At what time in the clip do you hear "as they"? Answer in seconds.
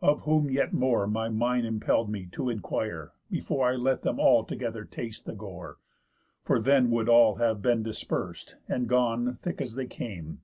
9.60-9.86